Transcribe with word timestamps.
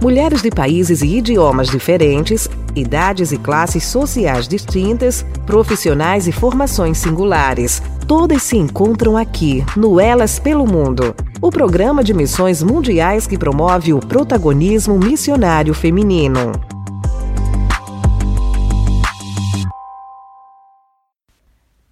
Mulheres 0.00 0.42
de 0.42 0.48
países 0.48 1.02
e 1.02 1.16
idiomas 1.16 1.66
diferentes, 1.66 2.48
idades 2.76 3.32
e 3.32 3.38
classes 3.38 3.82
sociais 3.82 4.46
distintas, 4.46 5.24
profissionais 5.44 6.28
e 6.28 6.32
formações 6.32 6.98
singulares. 6.98 7.82
Todas 8.06 8.44
se 8.44 8.56
encontram 8.56 9.16
aqui, 9.16 9.64
no 9.76 9.98
Elas 9.98 10.38
pelo 10.38 10.64
Mundo, 10.64 11.16
o 11.42 11.50
programa 11.50 12.04
de 12.04 12.14
missões 12.14 12.62
mundiais 12.62 13.26
que 13.26 13.36
promove 13.36 13.92
o 13.92 13.98
protagonismo 13.98 14.96
missionário 14.96 15.74
feminino. 15.74 16.52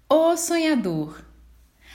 O 0.09 0.37
sonhador. 0.37 1.13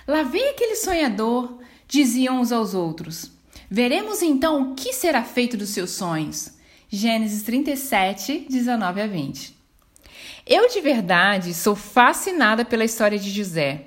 Lá 0.06 0.22
vem 0.24 0.50
aquele 0.50 0.76
sonhador, 0.76 1.54
diziam 1.88 2.38
uns 2.38 2.52
aos 2.52 2.74
outros. 2.74 3.41
Veremos 3.74 4.20
então 4.20 4.60
o 4.60 4.74
que 4.74 4.92
será 4.92 5.24
feito 5.24 5.56
dos 5.56 5.70
seus 5.70 5.92
sonhos. 5.92 6.50
Gênesis 6.90 7.42
37, 7.42 8.44
19 8.46 9.00
a 9.00 9.06
20. 9.06 9.56
Eu 10.46 10.68
de 10.68 10.78
verdade 10.82 11.54
sou 11.54 11.74
fascinada 11.74 12.66
pela 12.66 12.84
história 12.84 13.18
de 13.18 13.30
José. 13.30 13.86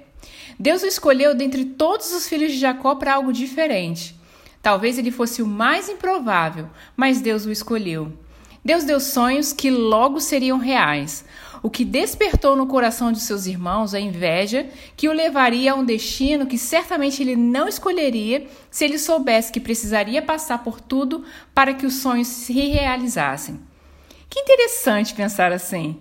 Deus 0.59 0.81
o 0.81 0.87
escolheu 0.87 1.35
dentre 1.35 1.65
todos 1.65 2.11
os 2.13 2.27
filhos 2.27 2.51
de 2.51 2.57
Jacó 2.57 2.95
para 2.95 3.13
algo 3.13 3.31
diferente. 3.31 4.15
Talvez 4.59 4.97
ele 4.97 5.11
fosse 5.11 5.43
o 5.43 5.47
mais 5.47 5.87
improvável, 5.87 6.67
mas 6.97 7.21
Deus 7.21 7.45
o 7.45 7.51
escolheu. 7.51 8.11
Deus 8.65 8.83
deu 8.83 8.99
sonhos 8.99 9.53
que 9.53 9.69
logo 9.69 10.19
seriam 10.19 10.57
reais, 10.57 11.23
o 11.61 11.69
que 11.69 11.85
despertou 11.85 12.55
no 12.55 12.65
coração 12.65 13.11
de 13.11 13.19
seus 13.19 13.45
irmãos 13.45 13.93
a 13.93 13.99
inveja 13.99 14.67
que 14.97 15.07
o 15.07 15.13
levaria 15.13 15.71
a 15.71 15.75
um 15.75 15.85
destino 15.85 16.47
que 16.47 16.57
certamente 16.57 17.21
ele 17.21 17.35
não 17.35 17.67
escolheria 17.67 18.47
se 18.71 18.83
ele 18.83 18.97
soubesse 18.97 19.51
que 19.51 19.59
precisaria 19.59 20.19
passar 20.19 20.63
por 20.63 20.81
tudo 20.81 21.23
para 21.53 21.75
que 21.75 21.85
os 21.85 21.93
sonhos 21.93 22.27
se 22.27 22.53
realizassem. 22.53 23.59
Que 24.27 24.39
interessante 24.39 25.13
pensar 25.13 25.51
assim. 25.51 25.99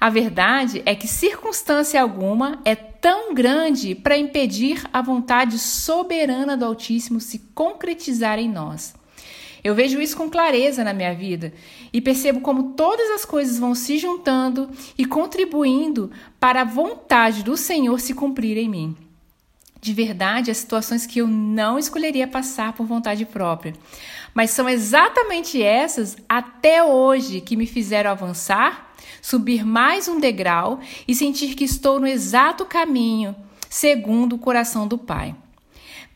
A 0.00 0.08
verdade 0.08 0.80
é 0.86 0.94
que 0.94 1.08
circunstância 1.08 2.00
alguma 2.00 2.60
é 2.64 2.76
tão 2.76 3.34
grande 3.34 3.96
para 3.96 4.16
impedir 4.16 4.84
a 4.92 5.02
vontade 5.02 5.58
soberana 5.58 6.56
do 6.56 6.64
Altíssimo 6.64 7.20
se 7.20 7.40
concretizar 7.56 8.38
em 8.38 8.48
nós. 8.48 8.97
Eu 9.62 9.74
vejo 9.74 10.00
isso 10.00 10.16
com 10.16 10.30
clareza 10.30 10.84
na 10.84 10.92
minha 10.92 11.14
vida 11.14 11.52
e 11.92 12.00
percebo 12.00 12.40
como 12.40 12.72
todas 12.72 13.10
as 13.10 13.24
coisas 13.24 13.58
vão 13.58 13.74
se 13.74 13.98
juntando 13.98 14.70
e 14.96 15.04
contribuindo 15.04 16.10
para 16.38 16.62
a 16.62 16.64
vontade 16.64 17.42
do 17.42 17.56
Senhor 17.56 17.98
se 18.00 18.14
cumprir 18.14 18.56
em 18.56 18.68
mim. 18.68 18.96
De 19.80 19.94
verdade, 19.94 20.50
há 20.50 20.54
situações 20.54 21.06
que 21.06 21.20
eu 21.20 21.28
não 21.28 21.78
escolheria 21.78 22.26
passar 22.26 22.72
por 22.72 22.84
vontade 22.84 23.24
própria, 23.24 23.74
mas 24.34 24.50
são 24.50 24.68
exatamente 24.68 25.62
essas 25.62 26.16
até 26.28 26.82
hoje 26.82 27.40
que 27.40 27.56
me 27.56 27.66
fizeram 27.66 28.10
avançar, 28.10 28.92
subir 29.22 29.64
mais 29.64 30.08
um 30.08 30.18
degrau 30.18 30.80
e 31.06 31.14
sentir 31.14 31.54
que 31.54 31.64
estou 31.64 32.00
no 32.00 32.08
exato 32.08 32.64
caminho, 32.64 33.36
segundo 33.70 34.34
o 34.34 34.38
coração 34.38 34.86
do 34.86 34.98
Pai. 34.98 35.34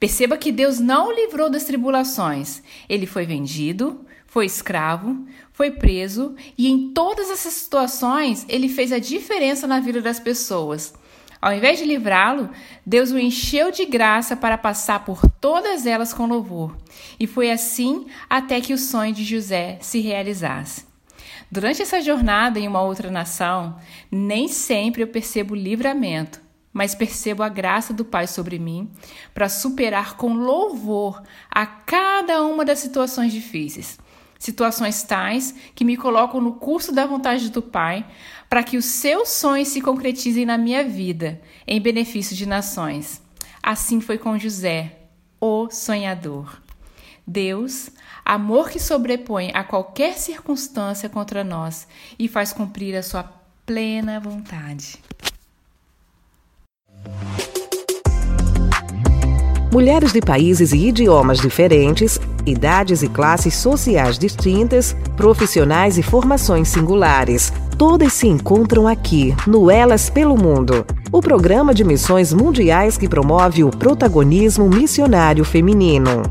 Perceba 0.02 0.36
que 0.36 0.50
Deus 0.50 0.80
não 0.80 1.06
o 1.06 1.12
livrou 1.12 1.48
das 1.48 1.62
tribulações. 1.62 2.60
Ele 2.88 3.06
foi 3.06 3.24
vendido, 3.24 4.04
foi 4.26 4.46
escravo, 4.46 5.24
foi 5.52 5.70
preso 5.70 6.34
e 6.58 6.68
em 6.68 6.92
todas 6.92 7.30
essas 7.30 7.52
situações 7.52 8.44
ele 8.48 8.68
fez 8.68 8.90
a 8.90 8.98
diferença 8.98 9.64
na 9.64 9.78
vida 9.78 10.02
das 10.02 10.18
pessoas. 10.18 10.92
Ao 11.40 11.54
invés 11.54 11.78
de 11.78 11.84
livrá-lo, 11.84 12.50
Deus 12.84 13.12
o 13.12 13.18
encheu 13.18 13.70
de 13.70 13.84
graça 13.86 14.34
para 14.34 14.58
passar 14.58 15.04
por 15.04 15.24
todas 15.40 15.86
elas 15.86 16.12
com 16.12 16.26
louvor. 16.26 16.76
E 17.20 17.28
foi 17.28 17.52
assim 17.52 18.06
até 18.28 18.60
que 18.60 18.74
o 18.74 18.78
sonho 18.78 19.14
de 19.14 19.22
José 19.22 19.78
se 19.80 20.00
realizasse. 20.00 20.84
Durante 21.48 21.80
essa 21.80 22.00
jornada 22.00 22.58
em 22.58 22.66
uma 22.66 22.82
outra 22.82 23.08
nação, 23.08 23.76
nem 24.10 24.48
sempre 24.48 25.00
eu 25.00 25.06
percebo 25.06 25.54
livramento, 25.54 26.41
mas 26.72 26.94
percebo 26.94 27.42
a 27.42 27.48
graça 27.48 27.92
do 27.92 28.04
Pai 28.04 28.26
sobre 28.26 28.58
mim 28.58 28.90
para 29.34 29.48
superar 29.48 30.16
com 30.16 30.32
louvor 30.32 31.22
a 31.50 31.66
cada 31.66 32.42
uma 32.42 32.64
das 32.64 32.78
situações 32.78 33.32
difíceis. 33.32 33.98
Situações 34.38 35.02
tais 35.04 35.54
que 35.74 35.84
me 35.84 35.96
colocam 35.96 36.40
no 36.40 36.54
curso 36.54 36.92
da 36.92 37.06
vontade 37.06 37.50
do 37.50 37.62
Pai 37.62 38.04
para 38.48 38.64
que 38.64 38.76
os 38.76 38.86
seus 38.86 39.28
sonhos 39.28 39.68
se 39.68 39.80
concretizem 39.80 40.44
na 40.44 40.58
minha 40.58 40.82
vida, 40.82 41.40
em 41.66 41.80
benefício 41.80 42.34
de 42.34 42.44
nações. 42.44 43.22
Assim 43.62 44.00
foi 44.00 44.18
com 44.18 44.36
José, 44.38 44.98
o 45.40 45.70
sonhador. 45.70 46.60
Deus, 47.24 47.90
amor 48.24 48.68
que 48.68 48.80
sobrepõe 48.80 49.52
a 49.54 49.62
qualquer 49.62 50.18
circunstância 50.18 51.08
contra 51.08 51.44
nós 51.44 51.86
e 52.18 52.26
faz 52.26 52.52
cumprir 52.52 52.96
a 52.96 53.02
sua 53.02 53.22
plena 53.64 54.18
vontade. 54.18 54.98
Mulheres 59.72 60.12
de 60.12 60.20
países 60.20 60.74
e 60.74 60.88
idiomas 60.88 61.38
diferentes, 61.38 62.20
idades 62.44 63.02
e 63.02 63.08
classes 63.08 63.54
sociais 63.54 64.18
distintas, 64.18 64.94
profissionais 65.16 65.96
e 65.96 66.02
formações 66.02 66.68
singulares. 66.68 67.50
Todas 67.78 68.12
se 68.12 68.28
encontram 68.28 68.86
aqui, 68.86 69.34
no 69.46 69.70
Elas 69.70 70.10
pelo 70.10 70.36
Mundo, 70.36 70.84
o 71.10 71.22
programa 71.22 71.72
de 71.72 71.84
missões 71.84 72.34
mundiais 72.34 72.98
que 72.98 73.08
promove 73.08 73.64
o 73.64 73.70
protagonismo 73.70 74.68
missionário 74.68 75.42
feminino. 75.42 76.22